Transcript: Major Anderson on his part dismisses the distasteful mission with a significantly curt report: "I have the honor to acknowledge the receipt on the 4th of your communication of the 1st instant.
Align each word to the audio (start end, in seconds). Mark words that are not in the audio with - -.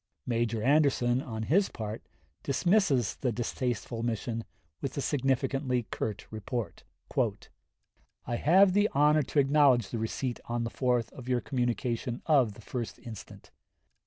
Major 0.25 0.63
Anderson 0.63 1.21
on 1.21 1.43
his 1.43 1.69
part 1.69 2.01
dismisses 2.41 3.17
the 3.17 3.31
distasteful 3.31 4.01
mission 4.01 4.45
with 4.81 4.97
a 4.97 4.99
significantly 5.01 5.83
curt 5.91 6.25
report: 6.31 6.81
"I 8.25 8.37
have 8.37 8.73
the 8.73 8.89
honor 8.93 9.21
to 9.21 9.37
acknowledge 9.37 9.89
the 9.89 9.99
receipt 9.99 10.39
on 10.45 10.63
the 10.63 10.71
4th 10.71 11.11
of 11.13 11.29
your 11.29 11.39
communication 11.39 12.23
of 12.25 12.55
the 12.55 12.61
1st 12.61 12.97
instant. 13.05 13.51